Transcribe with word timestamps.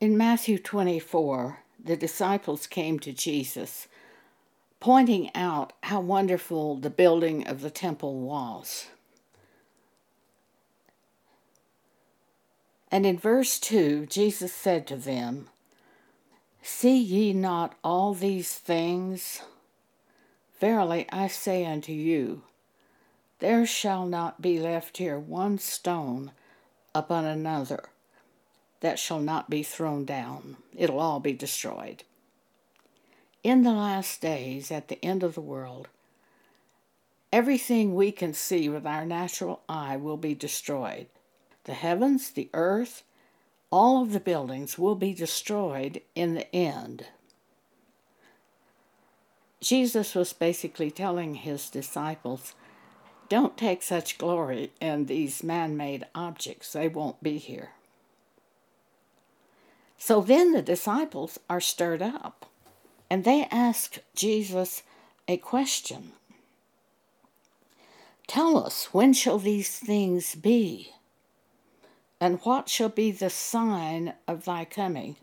In 0.00 0.16
Matthew 0.16 0.60
24, 0.60 1.58
the 1.84 1.96
disciples 1.96 2.68
came 2.68 3.00
to 3.00 3.12
Jesus, 3.12 3.88
pointing 4.78 5.34
out 5.34 5.72
how 5.82 6.00
wonderful 6.00 6.76
the 6.76 6.88
building 6.88 7.44
of 7.48 7.62
the 7.62 7.70
temple 7.70 8.20
was. 8.20 8.86
And 12.92 13.04
in 13.04 13.18
verse 13.18 13.58
2, 13.58 14.06
Jesus 14.06 14.52
said 14.52 14.86
to 14.86 14.96
them, 14.96 15.48
See 16.62 16.96
ye 16.96 17.32
not 17.32 17.74
all 17.82 18.14
these 18.14 18.54
things? 18.54 19.42
Verily 20.60 21.06
I 21.10 21.26
say 21.26 21.66
unto 21.66 21.92
you, 21.92 22.42
there 23.40 23.66
shall 23.66 24.06
not 24.06 24.40
be 24.40 24.60
left 24.60 24.98
here 24.98 25.18
one 25.18 25.58
stone 25.58 26.30
upon 26.94 27.24
another 27.24 27.88
that 28.80 28.98
shall 28.98 29.20
not 29.20 29.50
be 29.50 29.62
thrown 29.62 30.04
down. 30.04 30.56
It'll 30.76 31.00
all 31.00 31.20
be 31.20 31.32
destroyed. 31.32 32.04
In 33.42 33.62
the 33.62 33.72
last 33.72 34.20
days, 34.20 34.70
at 34.70 34.88
the 34.88 35.02
end 35.04 35.22
of 35.22 35.34
the 35.34 35.40
world, 35.40 35.88
everything 37.32 37.94
we 37.94 38.12
can 38.12 38.34
see 38.34 38.68
with 38.68 38.86
our 38.86 39.04
natural 39.04 39.62
eye 39.68 39.96
will 39.96 40.16
be 40.16 40.34
destroyed. 40.34 41.06
The 41.64 41.74
heavens, 41.74 42.30
the 42.30 42.50
earth, 42.54 43.02
all 43.70 44.02
of 44.02 44.12
the 44.12 44.20
buildings 44.20 44.78
will 44.78 44.94
be 44.94 45.12
destroyed 45.12 46.00
in 46.14 46.34
the 46.34 46.54
end. 46.54 47.06
Jesus 49.60 50.14
was 50.14 50.32
basically 50.32 50.90
telling 50.90 51.34
his 51.34 51.68
disciples, 51.68 52.54
don't 53.28 53.58
take 53.58 53.82
such 53.82 54.16
glory 54.16 54.72
in 54.80 55.06
these 55.06 55.42
man 55.42 55.76
made 55.76 56.06
objects, 56.14 56.72
they 56.72 56.88
won't 56.88 57.22
be 57.22 57.38
here. 57.38 57.70
So 60.08 60.22
then 60.22 60.52
the 60.52 60.62
disciples 60.62 61.38
are 61.50 61.60
stirred 61.60 62.00
up 62.00 62.46
and 63.10 63.24
they 63.24 63.46
ask 63.50 63.98
Jesus 64.14 64.82
a 65.28 65.36
question 65.36 66.12
Tell 68.26 68.56
us, 68.56 68.86
when 68.94 69.12
shall 69.12 69.38
these 69.38 69.78
things 69.78 70.34
be? 70.34 70.94
And 72.22 72.40
what 72.40 72.70
shall 72.70 72.88
be 72.88 73.10
the 73.10 73.28
sign 73.28 74.14
of 74.26 74.46
thy 74.46 74.64
coming 74.64 75.16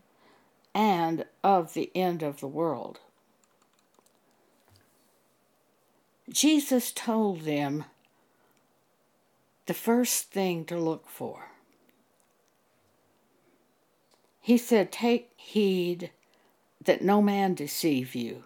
and 0.75 1.25
of 1.43 1.73
the 1.73 1.89
end 1.95 2.21
of 2.21 2.39
the 2.39 2.47
world? 2.47 2.99
Jesus 6.29 6.91
told 6.91 7.41
them 7.41 7.85
the 9.65 9.73
first 9.73 10.29
thing 10.29 10.63
to 10.65 10.77
look 10.77 11.07
for. 11.07 11.54
He 14.45 14.59
said, 14.59 14.91
Take 14.91 15.31
heed 15.37 16.11
that 16.79 17.01
no 17.01 17.19
man 17.19 17.55
deceive 17.55 18.13
you. 18.13 18.43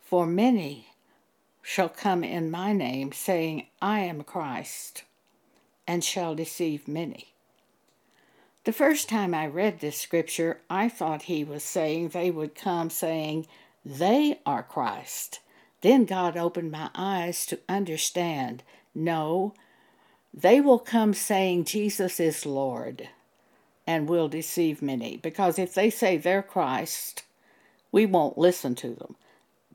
For 0.00 0.24
many 0.24 0.86
shall 1.60 1.90
come 1.90 2.24
in 2.24 2.50
my 2.50 2.72
name, 2.72 3.12
saying, 3.12 3.66
I 3.82 4.00
am 4.00 4.22
Christ, 4.24 5.04
and 5.86 6.02
shall 6.02 6.34
deceive 6.34 6.88
many. 6.88 7.34
The 8.64 8.72
first 8.72 9.10
time 9.10 9.34
I 9.34 9.46
read 9.48 9.80
this 9.80 10.00
scripture, 10.00 10.62
I 10.70 10.88
thought 10.88 11.24
he 11.24 11.44
was 11.44 11.62
saying 11.62 12.08
they 12.08 12.30
would 12.30 12.54
come 12.54 12.88
saying, 12.88 13.48
They 13.84 14.40
are 14.46 14.62
Christ. 14.62 15.40
Then 15.82 16.06
God 16.06 16.38
opened 16.38 16.70
my 16.72 16.88
eyes 16.94 17.44
to 17.48 17.60
understand 17.68 18.62
no, 18.94 19.52
they 20.32 20.58
will 20.58 20.78
come 20.78 21.12
saying, 21.12 21.66
Jesus 21.66 22.18
is 22.18 22.46
Lord 22.46 23.10
and 23.90 24.08
will 24.08 24.28
deceive 24.28 24.80
many. 24.80 25.16
Because 25.16 25.58
if 25.58 25.74
they 25.74 25.90
say 25.90 26.16
they're 26.16 26.44
Christ, 26.44 27.24
we 27.90 28.06
won't 28.06 28.38
listen 28.38 28.76
to 28.76 28.94
them. 28.94 29.16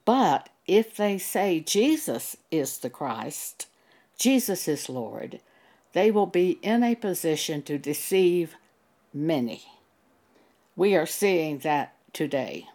But 0.06 0.48
if 0.66 0.96
they 0.96 1.18
say 1.18 1.60
Jesus 1.60 2.38
is 2.50 2.78
the 2.78 2.90
Christ, 2.90 3.68
Jesus 4.18 4.70
is 4.70 4.88
Lord, 4.88 5.42
they 5.92 6.12
will 6.12 6.28
be 6.28 6.52
in 6.62 6.82
a 6.82 6.96
position 6.96 7.62
to 7.64 7.78
deceive 7.78 8.56
many. 9.14 9.64
We 10.78 10.96
are 10.96 11.06
seeing 11.06 11.58
that 11.60 11.94
today. 12.14 12.68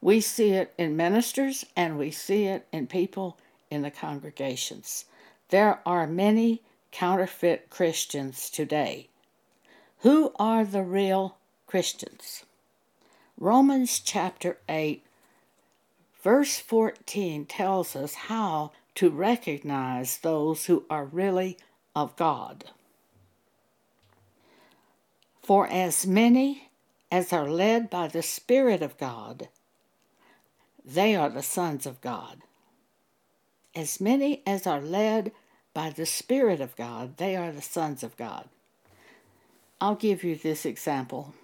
We 0.00 0.20
see 0.20 0.50
it 0.50 0.72
in 0.78 0.96
ministers 0.96 1.66
and 1.74 1.98
we 1.98 2.12
see 2.12 2.44
it 2.44 2.68
in 2.70 2.86
people 2.86 3.36
in 3.68 3.82
the 3.82 3.90
congregations. 3.90 5.06
There 5.48 5.80
are 5.84 6.06
many 6.06 6.62
counterfeit 6.92 7.68
Christians 7.68 8.48
today 8.48 9.08
who 10.00 10.32
are 10.38 10.64
the 10.64 10.82
real 10.82 11.36
Christians? 11.66 12.44
Romans 13.38 14.00
chapter 14.00 14.58
8, 14.68 15.04
verse 16.22 16.58
14 16.58 17.44
tells 17.46 17.94
us 17.94 18.14
how 18.14 18.72
to 18.94 19.10
recognize 19.10 20.18
those 20.18 20.66
who 20.66 20.84
are 20.88 21.04
really 21.04 21.58
of 21.94 22.16
God. 22.16 22.64
For 25.42 25.68
as 25.68 26.06
many 26.06 26.70
as 27.12 27.32
are 27.32 27.48
led 27.48 27.88
by 27.88 28.08
the 28.08 28.22
Spirit 28.22 28.82
of 28.82 28.98
God, 28.98 29.48
they 30.84 31.14
are 31.14 31.28
the 31.28 31.42
sons 31.42 31.86
of 31.86 32.00
God. 32.00 32.42
As 33.74 34.00
many 34.00 34.42
as 34.46 34.66
are 34.66 34.80
led 34.80 35.32
by 35.74 35.90
the 35.90 36.06
Spirit 36.06 36.60
of 36.60 36.74
God, 36.74 37.18
they 37.18 37.36
are 37.36 37.52
the 37.52 37.62
sons 37.62 38.02
of 38.02 38.16
God. 38.16 38.48
I'll 39.80 39.94
give 39.94 40.24
you 40.24 40.36
this 40.36 40.64
example. 40.64 41.34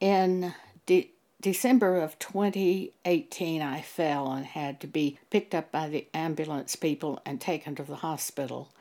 In 0.00 0.54
de- 0.86 1.10
December 1.40 2.00
of 2.00 2.18
2018, 2.18 3.62
I 3.62 3.80
fell 3.80 4.32
and 4.32 4.44
had 4.44 4.80
to 4.80 4.86
be 4.86 5.18
picked 5.30 5.54
up 5.54 5.70
by 5.70 5.88
the 5.88 6.06
ambulance 6.12 6.76
people 6.76 7.20
and 7.24 7.40
taken 7.40 7.74
to 7.76 7.82
the 7.84 7.96
hospital. 7.96 8.72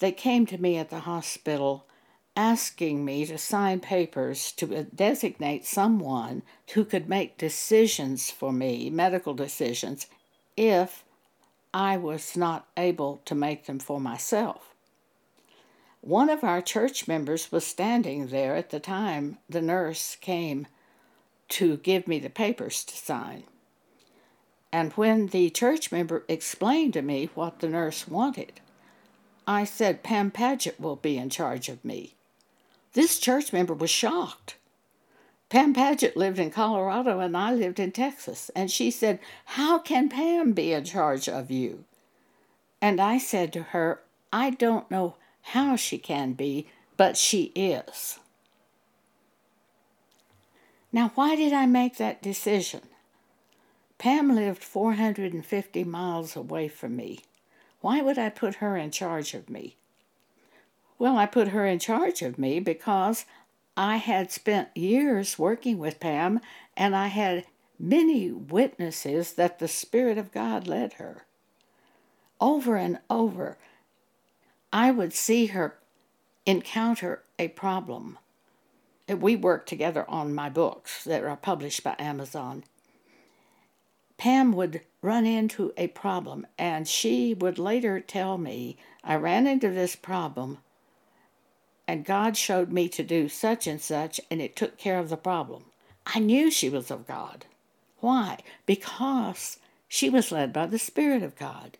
They 0.00 0.12
came 0.12 0.46
to 0.46 0.58
me 0.58 0.76
at 0.76 0.90
the 0.90 1.00
hospital 1.00 1.86
asking 2.36 3.04
me 3.04 3.24
to 3.26 3.38
sign 3.38 3.78
papers 3.78 4.50
to 4.52 4.74
uh, 4.74 4.84
designate 4.92 5.64
someone 5.64 6.42
who 6.72 6.84
could 6.84 7.08
make 7.08 7.38
decisions 7.38 8.30
for 8.30 8.52
me, 8.52 8.90
medical 8.90 9.34
decisions, 9.34 10.08
if 10.56 11.03
I 11.74 11.96
was 11.96 12.36
not 12.36 12.68
able 12.76 13.20
to 13.24 13.34
make 13.34 13.66
them 13.66 13.80
for 13.80 13.98
myself. 13.98 14.76
One 16.02 16.30
of 16.30 16.44
our 16.44 16.62
church 16.62 17.08
members 17.08 17.50
was 17.50 17.66
standing 17.66 18.28
there 18.28 18.54
at 18.54 18.70
the 18.70 18.78
time 18.78 19.38
the 19.48 19.60
nurse 19.60 20.16
came 20.20 20.68
to 21.48 21.78
give 21.78 22.06
me 22.06 22.20
the 22.20 22.30
papers 22.30 22.84
to 22.84 22.96
sign. 22.96 23.42
And 24.70 24.92
when 24.92 25.28
the 25.28 25.50
church 25.50 25.90
member 25.90 26.24
explained 26.28 26.92
to 26.92 27.02
me 27.02 27.30
what 27.34 27.58
the 27.58 27.68
nurse 27.68 28.06
wanted, 28.06 28.60
I 29.46 29.64
said, 29.64 30.04
Pam 30.04 30.30
Paget 30.30 30.78
will 30.78 30.96
be 30.96 31.18
in 31.18 31.28
charge 31.28 31.68
of 31.68 31.84
me. 31.84 32.14
This 32.92 33.18
church 33.18 33.52
member 33.52 33.74
was 33.74 33.90
shocked. 33.90 34.56
Pam 35.54 35.72
Paget 35.72 36.16
lived 36.16 36.40
in 36.40 36.50
Colorado 36.50 37.20
and 37.20 37.36
I 37.36 37.54
lived 37.54 37.78
in 37.78 37.92
Texas. 37.92 38.50
And 38.56 38.68
she 38.68 38.90
said, 38.90 39.20
How 39.44 39.78
can 39.78 40.08
Pam 40.08 40.50
be 40.50 40.72
in 40.72 40.82
charge 40.82 41.28
of 41.28 41.48
you? 41.48 41.84
And 42.82 43.00
I 43.00 43.18
said 43.18 43.52
to 43.52 43.62
her, 43.62 44.00
I 44.32 44.50
don't 44.50 44.90
know 44.90 45.14
how 45.42 45.76
she 45.76 45.96
can 45.96 46.32
be, 46.32 46.66
but 46.96 47.16
she 47.16 47.52
is. 47.54 48.18
Now, 50.92 51.12
why 51.14 51.36
did 51.36 51.52
I 51.52 51.66
make 51.66 51.98
that 51.98 52.20
decision? 52.20 52.80
Pam 53.96 54.34
lived 54.34 54.64
450 54.64 55.84
miles 55.84 56.34
away 56.34 56.66
from 56.66 56.96
me. 56.96 57.20
Why 57.80 58.02
would 58.02 58.18
I 58.18 58.28
put 58.28 58.56
her 58.56 58.76
in 58.76 58.90
charge 58.90 59.34
of 59.34 59.48
me? 59.48 59.76
Well, 60.98 61.16
I 61.16 61.26
put 61.26 61.48
her 61.48 61.64
in 61.64 61.78
charge 61.78 62.22
of 62.22 62.40
me 62.40 62.58
because 62.58 63.24
I 63.76 63.96
had 63.96 64.30
spent 64.30 64.76
years 64.76 65.38
working 65.38 65.78
with 65.78 66.00
Pam, 66.00 66.40
and 66.76 66.94
I 66.94 67.08
had 67.08 67.44
many 67.78 68.30
witnesses 68.30 69.32
that 69.34 69.58
the 69.58 69.68
Spirit 69.68 70.16
of 70.16 70.32
God 70.32 70.68
led 70.68 70.94
her. 70.94 71.24
Over 72.40 72.76
and 72.76 72.98
over, 73.10 73.58
I 74.72 74.90
would 74.90 75.12
see 75.12 75.46
her 75.46 75.78
encounter 76.46 77.22
a 77.38 77.48
problem. 77.48 78.18
We 79.08 79.34
worked 79.36 79.68
together 79.68 80.08
on 80.08 80.34
my 80.34 80.48
books 80.48 81.04
that 81.04 81.24
are 81.24 81.36
published 81.36 81.82
by 81.82 81.96
Amazon. 81.98 82.64
Pam 84.16 84.52
would 84.52 84.82
run 85.02 85.26
into 85.26 85.72
a 85.76 85.88
problem, 85.88 86.46
and 86.56 86.86
she 86.86 87.34
would 87.34 87.58
later 87.58 87.98
tell 87.98 88.38
me, 88.38 88.76
I 89.02 89.16
ran 89.16 89.46
into 89.46 89.70
this 89.70 89.96
problem 89.96 90.58
and 91.86 92.04
God 92.04 92.36
showed 92.36 92.70
me 92.70 92.88
to 92.90 93.02
do 93.02 93.28
such 93.28 93.66
and 93.66 93.80
such, 93.80 94.20
and 94.30 94.40
it 94.40 94.56
took 94.56 94.78
care 94.78 94.98
of 94.98 95.08
the 95.08 95.16
problem. 95.16 95.64
I 96.06 96.18
knew 96.18 96.50
she 96.50 96.68
was 96.68 96.90
of 96.90 97.06
God. 97.06 97.46
Why? 98.00 98.38
Because 98.66 99.58
she 99.88 100.10
was 100.10 100.32
led 100.32 100.52
by 100.52 100.66
the 100.66 100.78
Spirit 100.78 101.22
of 101.22 101.36
God. 101.36 101.78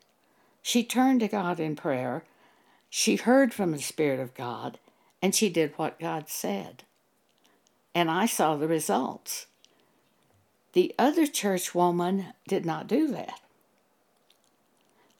She 0.62 0.82
turned 0.82 1.20
to 1.20 1.28
God 1.28 1.60
in 1.60 1.76
prayer. 1.76 2.24
She 2.88 3.16
heard 3.16 3.52
from 3.52 3.72
the 3.72 3.82
Spirit 3.82 4.20
of 4.20 4.34
God 4.34 4.78
and 5.24 5.34
she 5.34 5.48
did 5.48 5.72
what 5.76 5.98
God 5.98 6.28
said. 6.28 6.82
And 7.94 8.10
I 8.10 8.26
saw 8.26 8.56
the 8.56 8.68
results. 8.68 9.46
The 10.74 10.94
other 10.98 11.26
church 11.26 11.74
woman 11.74 12.34
did 12.46 12.66
not 12.66 12.86
do 12.86 13.08
that. 13.08 13.40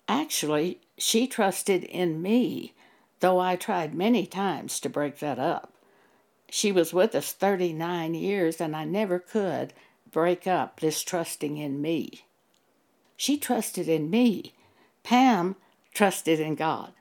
Actually, 0.07 0.81
she 0.99 1.27
trusted 1.27 1.85
in 1.85 2.21
me, 2.21 2.75
though 3.21 3.39
I 3.39 3.57
tried 3.57 3.95
many 3.95 4.27
times 4.27 4.81
to 4.81 4.89
break 4.89 5.19
that 5.19 5.39
up. 5.39 5.73
She 6.51 6.71
was 6.71 6.93
with 6.93 7.15
us 7.15 7.33
39 7.33 8.15
years, 8.15 8.61
and 8.61 8.77
I 8.77 8.85
never 8.85 9.19
could 9.19 9.73
break 10.11 10.47
up 10.47 10.81
this 10.81 11.03
trusting 11.03 11.57
in 11.57 11.81
me. 11.83 12.25
She 13.17 13.39
trusted 13.39 13.89
in 13.89 14.11
me. 14.11 14.55
Pam 15.03 15.57
trusted 15.93 16.41
in 16.41 16.55
God. 16.55 16.93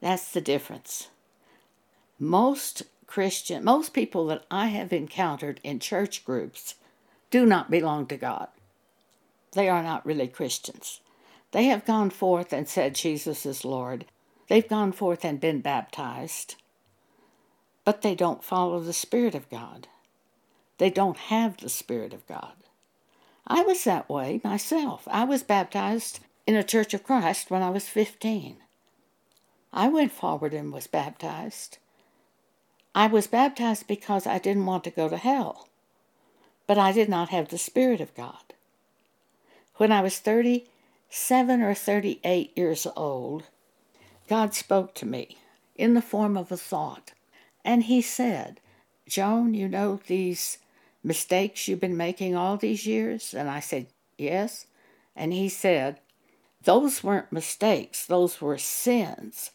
That's 0.00 0.30
the 0.30 0.40
difference. 0.40 1.08
Most 2.18 2.82
Christian, 3.06 3.64
most 3.64 3.92
people 3.92 4.26
that 4.26 4.44
I 4.50 4.66
have 4.66 4.92
encountered 4.92 5.60
in 5.62 5.80
church 5.80 6.24
groups 6.24 6.74
do 7.30 7.46
not 7.46 7.70
belong 7.70 8.06
to 8.06 8.16
God. 8.16 8.48
They 9.52 9.68
are 9.68 9.82
not 9.82 10.04
really 10.04 10.28
Christians. 10.28 11.00
They 11.52 11.64
have 11.64 11.84
gone 11.84 12.10
forth 12.10 12.52
and 12.52 12.68
said 12.68 12.94
Jesus 12.94 13.46
is 13.46 13.64
Lord. 13.64 14.04
They've 14.48 14.68
gone 14.68 14.92
forth 14.92 15.24
and 15.24 15.40
been 15.40 15.60
baptized, 15.60 16.56
but 17.84 18.02
they 18.02 18.14
don't 18.14 18.44
follow 18.44 18.80
the 18.80 18.92
Spirit 18.92 19.34
of 19.34 19.48
God. 19.50 19.88
They 20.78 20.90
don't 20.90 21.16
have 21.16 21.56
the 21.56 21.68
Spirit 21.68 22.12
of 22.12 22.26
God. 22.26 22.52
I 23.46 23.62
was 23.62 23.84
that 23.84 24.08
way 24.08 24.40
myself. 24.44 25.08
I 25.10 25.24
was 25.24 25.42
baptized 25.42 26.20
in 26.46 26.54
a 26.54 26.62
Church 26.62 26.94
of 26.94 27.02
Christ 27.02 27.50
when 27.50 27.62
I 27.62 27.70
was 27.70 27.88
15. 27.88 28.58
I 29.72 29.88
went 29.88 30.12
forward 30.12 30.54
and 30.54 30.72
was 30.72 30.86
baptized. 30.86 31.78
I 32.94 33.06
was 33.06 33.26
baptized 33.26 33.86
because 33.86 34.26
I 34.26 34.38
didn't 34.38 34.66
want 34.66 34.84
to 34.84 34.90
go 34.90 35.08
to 35.08 35.16
hell, 35.16 35.68
but 36.66 36.78
I 36.78 36.92
did 36.92 37.08
not 37.08 37.30
have 37.30 37.48
the 37.48 37.58
Spirit 37.58 38.00
of 38.00 38.14
God. 38.14 38.54
When 39.76 39.92
I 39.92 40.00
was 40.00 40.18
37 41.10 41.62
or 41.62 41.74
38 41.74 42.52
years 42.56 42.86
old, 42.94 43.44
God 44.28 44.54
spoke 44.54 44.94
to 44.96 45.06
me 45.06 45.38
in 45.74 45.94
the 45.94 46.02
form 46.02 46.36
of 46.36 46.52
a 46.52 46.56
thought, 46.56 47.12
and 47.64 47.84
He 47.84 48.02
said, 48.02 48.60
Joan, 49.08 49.54
you 49.54 49.68
know 49.68 50.00
these 50.06 50.58
mistakes 51.02 51.66
you've 51.66 51.80
been 51.80 51.96
making 51.96 52.36
all 52.36 52.56
these 52.58 52.86
years? 52.86 53.32
And 53.32 53.48
I 53.48 53.60
said, 53.60 53.86
Yes. 54.18 54.66
And 55.16 55.32
He 55.32 55.48
said, 55.48 56.00
Those 56.62 57.02
weren't 57.02 57.32
mistakes, 57.32 58.04
those 58.04 58.40
were 58.42 58.58
sins. 58.58 59.52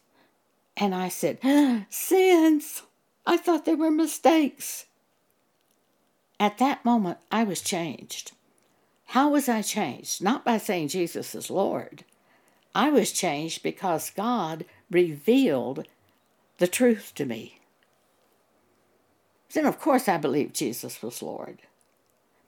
And 0.75 0.95
I 0.95 1.09
said, 1.09 1.37
Sins! 1.89 2.81
I 3.27 3.37
thought 3.37 3.65
they 3.65 3.75
were 3.75 3.91
mistakes. 3.91 4.85
At 6.39 6.57
that 6.57 6.83
moment, 6.83 7.19
I 7.31 7.43
was 7.43 7.61
changed. 7.61 8.31
How 9.13 9.29
was 9.29 9.47
I 9.47 9.61
changed? 9.61 10.23
Not 10.23 10.43
by 10.43 10.57
saying 10.57 10.87
Jesus 10.87 11.35
is 11.35 11.51
Lord. 11.51 12.03
I 12.73 12.89
was 12.89 13.11
changed 13.11 13.61
because 13.61 14.09
God 14.09 14.65
revealed 14.89 15.87
the 16.57 16.65
truth 16.65 17.11
to 17.17 17.25
me. 17.25 17.59
Then, 19.53 19.67
of 19.67 19.79
course, 19.79 20.09
I 20.09 20.17
believed 20.17 20.55
Jesus 20.55 21.03
was 21.03 21.21
Lord. 21.21 21.59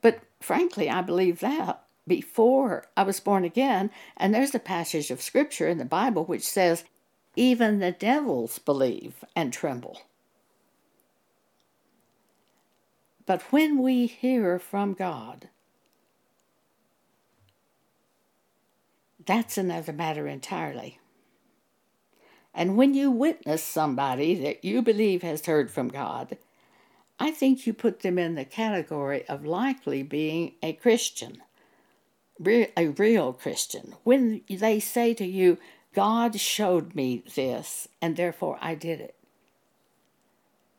But 0.02 0.22
frankly, 0.40 0.90
I 0.90 1.02
believed 1.02 1.40
that 1.40 1.84
before 2.04 2.88
I 2.96 3.04
was 3.04 3.20
born 3.20 3.44
again. 3.44 3.92
And 4.16 4.34
there's 4.34 4.52
a 4.52 4.58
passage 4.58 5.12
of 5.12 5.22
scripture 5.22 5.68
in 5.68 5.78
the 5.78 5.84
Bible 5.84 6.24
which 6.24 6.42
says, 6.42 6.82
even 7.36 7.78
the 7.78 7.92
devils 7.92 8.58
believe 8.58 9.24
and 9.36 9.52
tremble. 9.52 10.00
But 13.24 13.52
when 13.52 13.80
we 13.80 14.06
hear 14.06 14.58
from 14.58 14.94
God, 14.94 15.48
that's 19.26 19.58
another 19.58 19.92
matter 19.92 20.26
entirely. 20.26 20.98
And 22.54 22.76
when 22.76 22.94
you 22.94 23.10
witness 23.10 23.62
somebody 23.62 24.34
that 24.36 24.64
you 24.64 24.80
believe 24.80 25.22
has 25.22 25.44
heard 25.44 25.70
from 25.70 25.88
God, 25.88 26.38
I 27.18 27.30
think 27.30 27.66
you 27.66 27.74
put 27.74 28.00
them 28.00 28.18
in 28.18 28.34
the 28.34 28.44
category 28.44 29.26
of 29.28 29.44
likely 29.44 30.02
being 30.02 30.54
a 30.62 30.72
Christian, 30.72 31.42
a 32.44 32.88
real 32.88 33.32
Christian. 33.32 33.94
When 34.04 34.42
they 34.48 34.80
say 34.80 35.12
to 35.14 35.26
you, 35.26 35.58
God 35.94 36.38
showed 36.38 36.94
me 36.94 37.24
this, 37.34 37.88
and 38.00 38.16
therefore 38.16 38.58
I 38.60 38.74
did 38.74 39.00
it. 39.00 39.14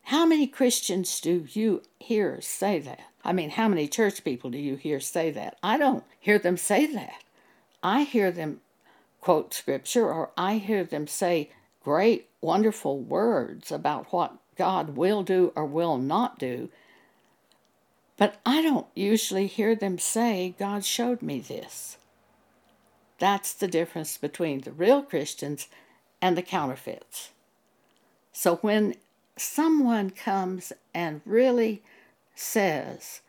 How 0.04 0.26
many 0.26 0.48
Christians 0.48 1.20
do 1.20 1.46
you 1.52 1.82
hear 2.00 2.40
say 2.40 2.80
that? 2.80 3.02
I 3.26 3.34
mean, 3.34 3.50
how 3.50 3.68
many 3.68 3.88
church 3.88 4.24
people 4.24 4.50
do 4.50 4.58
you 4.58 4.78
hear 4.78 5.00
say 5.00 5.32
that? 5.32 5.58
I 5.62 5.78
don't 5.78 6.04
hear 6.20 6.40
them 6.40 6.56
say 6.56 6.86
that. 6.94 7.24
I 7.84 8.04
hear 8.04 8.32
them 8.32 8.62
quote 9.22 9.54
scripture 9.54 10.12
or 10.12 10.32
I 10.38 10.58
hear 10.58 10.84
them 10.84 11.08
say 11.08 11.52
great, 11.84 12.28
wonderful 12.42 13.00
words 13.00 13.72
about 13.72 14.12
what 14.12 14.38
God 14.56 14.98
will 14.98 15.24
do 15.24 15.52
or 15.56 15.66
will 15.66 15.98
not 15.98 16.40
do. 16.40 16.70
But 18.18 18.40
I 18.46 18.62
don't 18.62 18.88
usually 18.96 19.48
hear 19.48 19.76
them 19.76 20.00
say, 20.00 20.56
God 20.58 20.84
showed 20.84 21.22
me 21.22 21.40
this. 21.40 21.98
That's 23.20 23.54
the 23.54 23.68
difference 23.68 24.18
between 24.18 24.62
the 24.62 24.72
real 24.72 25.02
Christians 25.02 25.68
and 26.22 26.38
the 26.38 26.42
counterfeits. 26.42 27.32
So 28.32 28.58
when 28.58 28.96
someone 29.36 30.10
comes 30.10 30.74
and 30.94 31.22
really 31.26 31.84
says 32.36 33.22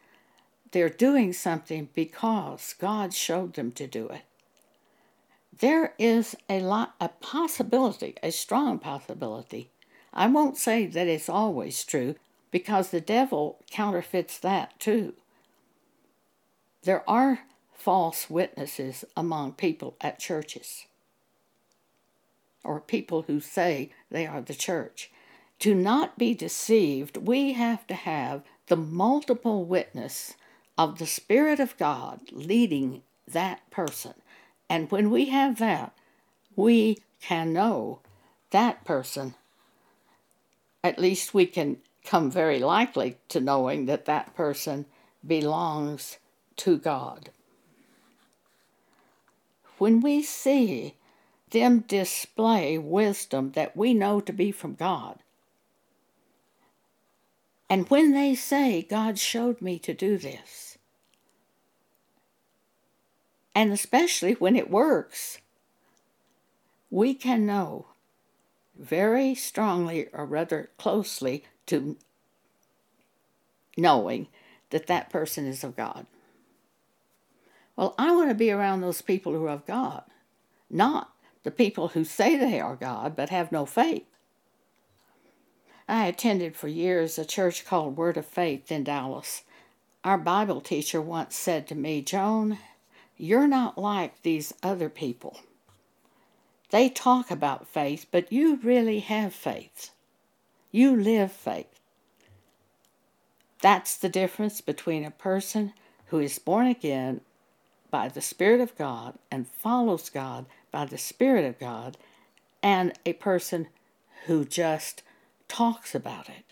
they're 0.72 0.88
doing 0.88 1.32
something 1.32 1.88
because 1.94 2.74
God 2.78 3.14
showed 3.14 3.54
them 3.54 3.72
to 3.72 3.86
do 3.86 4.08
it, 4.08 4.22
there 5.60 5.94
is 5.98 6.36
a 6.48 6.60
lot 6.60 6.94
a 7.00 7.08
possibility, 7.08 8.14
a 8.22 8.30
strong 8.30 8.78
possibility. 8.78 9.70
I 10.12 10.26
won't 10.28 10.56
say 10.56 10.86
that 10.86 11.06
it's 11.06 11.28
always 11.28 11.84
true 11.84 12.14
because 12.50 12.90
the 12.90 13.00
devil 13.00 13.58
counterfeits 13.70 14.38
that 14.38 14.78
too. 14.80 15.14
There 16.82 17.08
are 17.08 17.40
false 17.74 18.30
witnesses 18.30 19.04
among 19.16 19.52
people 19.52 19.96
at 20.00 20.18
churches 20.18 20.86
or 22.64 22.80
people 22.80 23.22
who 23.22 23.40
say 23.40 23.90
they 24.10 24.26
are 24.26 24.40
the 24.40 24.54
church. 24.54 25.10
To 25.60 25.74
not 25.74 26.18
be 26.18 26.34
deceived, 26.34 27.16
we 27.16 27.54
have 27.54 27.86
to 27.88 27.94
have 27.94 28.42
the 28.66 28.76
multiple 28.76 29.64
witness 29.64 30.34
of 30.76 30.98
the 30.98 31.06
Spirit 31.06 31.58
of 31.58 31.76
God 31.78 32.20
leading 32.30 33.02
that 33.26 33.68
person. 33.70 34.14
And 34.68 34.90
when 34.90 35.10
we 35.10 35.26
have 35.26 35.58
that, 35.58 35.92
we 36.56 36.98
can 37.20 37.52
know 37.52 38.00
that 38.50 38.84
person. 38.84 39.34
At 40.84 40.98
least 40.98 41.34
we 41.34 41.46
can 41.46 41.78
come 42.04 42.30
very 42.30 42.58
likely 42.58 43.16
to 43.28 43.40
knowing 43.40 43.86
that 43.86 44.04
that 44.06 44.34
person 44.34 44.86
belongs 45.26 46.18
to 46.56 46.78
God 46.78 47.30
when 49.78 50.00
we 50.00 50.22
see 50.22 50.94
them 51.50 51.80
display 51.80 52.76
wisdom 52.76 53.52
that 53.52 53.76
we 53.76 53.94
know 53.94 54.20
to 54.20 54.32
be 54.32 54.52
from 54.52 54.74
God, 54.74 55.18
and 57.70 57.88
when 57.88 58.12
they 58.12 58.34
say, 58.34 58.82
God 58.82 59.18
showed 59.18 59.60
me 59.60 59.78
to 59.80 59.94
do 59.94 60.18
this, 60.18 60.77
and 63.58 63.72
especially 63.72 64.34
when 64.34 64.54
it 64.54 64.70
works, 64.70 65.38
we 66.90 67.12
can 67.12 67.44
know 67.44 67.86
very 68.78 69.34
strongly 69.34 70.06
or 70.12 70.24
rather 70.24 70.70
closely 70.78 71.42
to 71.66 71.96
knowing 73.76 74.28
that 74.70 74.86
that 74.86 75.10
person 75.10 75.44
is 75.44 75.64
of 75.64 75.74
God. 75.74 76.06
Well, 77.74 77.96
I 77.98 78.14
want 78.14 78.28
to 78.28 78.34
be 78.36 78.52
around 78.52 78.80
those 78.80 79.02
people 79.02 79.32
who 79.32 79.46
are 79.46 79.48
of 79.48 79.66
God, 79.66 80.04
not 80.70 81.10
the 81.42 81.50
people 81.50 81.88
who 81.88 82.04
say 82.04 82.36
they 82.36 82.60
are 82.60 82.76
God 82.76 83.16
but 83.16 83.30
have 83.30 83.50
no 83.50 83.66
faith. 83.66 84.06
I 85.88 86.06
attended 86.06 86.54
for 86.54 86.68
years 86.68 87.18
a 87.18 87.24
church 87.24 87.66
called 87.66 87.96
Word 87.96 88.16
of 88.16 88.24
Faith 88.24 88.70
in 88.70 88.84
Dallas. 88.84 89.42
Our 90.04 90.16
Bible 90.16 90.60
teacher 90.60 91.02
once 91.02 91.34
said 91.34 91.66
to 91.66 91.74
me, 91.74 92.02
Joan, 92.02 92.58
you're 93.18 93.48
not 93.48 93.76
like 93.76 94.22
these 94.22 94.54
other 94.62 94.88
people. 94.88 95.40
They 96.70 96.88
talk 96.88 97.30
about 97.30 97.66
faith, 97.66 98.06
but 98.10 98.32
you 98.32 98.56
really 98.62 99.00
have 99.00 99.34
faith. 99.34 99.90
You 100.70 100.94
live 100.94 101.32
faith. 101.32 101.80
That's 103.60 103.96
the 103.96 104.08
difference 104.08 104.60
between 104.60 105.04
a 105.04 105.10
person 105.10 105.72
who 106.06 106.18
is 106.18 106.38
born 106.38 106.66
again 106.66 107.22
by 107.90 108.08
the 108.08 108.20
Spirit 108.20 108.60
of 108.60 108.76
God 108.76 109.18
and 109.30 109.48
follows 109.48 110.10
God 110.10 110.46
by 110.70 110.84
the 110.84 110.98
Spirit 110.98 111.44
of 111.44 111.58
God, 111.58 111.96
and 112.62 112.92
a 113.06 113.14
person 113.14 113.68
who 114.26 114.44
just 114.44 115.02
talks 115.48 115.94
about 115.94 116.28
it. 116.28 116.44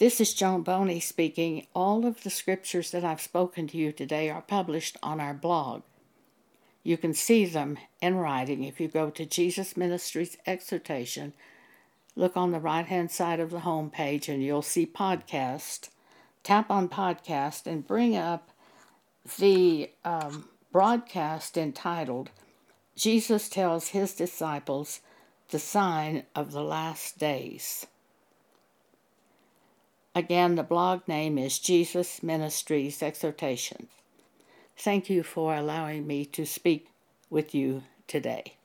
This 0.00 0.18
is 0.18 0.32
Joan 0.32 0.62
Boney 0.62 0.98
speaking. 0.98 1.66
All 1.74 2.06
of 2.06 2.22
the 2.22 2.30
scriptures 2.30 2.90
that 2.90 3.04
I've 3.04 3.20
spoken 3.20 3.66
to 3.66 3.76
you 3.76 3.92
today 3.92 4.30
are 4.30 4.40
published 4.40 4.96
on 5.02 5.20
our 5.20 5.34
blog. 5.34 5.82
You 6.82 6.96
can 6.96 7.12
see 7.12 7.44
them 7.44 7.76
in 8.00 8.14
writing 8.14 8.64
if 8.64 8.80
you 8.80 8.88
go 8.88 9.10
to 9.10 9.26
Jesus 9.26 9.76
Ministries 9.76 10.38
Exhortation. 10.46 11.34
Look 12.16 12.34
on 12.34 12.50
the 12.50 12.60
right 12.60 12.86
hand 12.86 13.10
side 13.10 13.40
of 13.40 13.50
the 13.50 13.60
home 13.60 13.90
page 13.90 14.26
and 14.26 14.42
you'll 14.42 14.62
see 14.62 14.86
podcast. 14.86 15.90
Tap 16.44 16.70
on 16.70 16.88
podcast 16.88 17.66
and 17.66 17.86
bring 17.86 18.16
up 18.16 18.52
the 19.38 19.90
um, 20.02 20.48
broadcast 20.72 21.58
entitled 21.58 22.30
Jesus 22.96 23.50
Tells 23.50 23.88
His 23.88 24.14
Disciples 24.14 25.00
the 25.50 25.58
Sign 25.58 26.22
of 26.34 26.52
the 26.52 26.64
Last 26.64 27.18
Days. 27.18 27.86
Again, 30.14 30.56
the 30.56 30.64
blog 30.64 31.06
name 31.06 31.38
is 31.38 31.60
Jesus 31.60 32.20
Ministries 32.20 33.00
Exhortations. 33.00 33.90
Thank 34.76 35.08
you 35.08 35.22
for 35.22 35.54
allowing 35.54 36.04
me 36.04 36.24
to 36.26 36.44
speak 36.44 36.88
with 37.30 37.54
you 37.54 37.84
today. 38.08 38.56